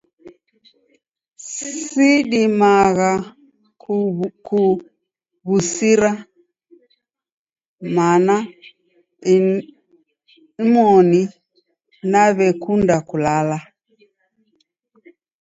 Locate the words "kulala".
13.09-13.57